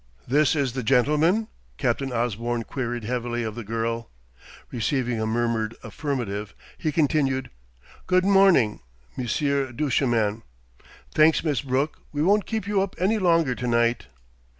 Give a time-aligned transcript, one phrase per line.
[0.27, 1.47] "This is the gentleman?"
[1.77, 4.09] Captain Osborne queried heavily of the girl.
[4.71, 7.51] Receiving a murmured affirmative, he continued:
[8.07, 8.79] "Good morning,
[9.15, 10.41] Monsieur Duchemin....
[11.13, 14.07] Thanks, Miss Brooke; we won't keep you up any longer to night."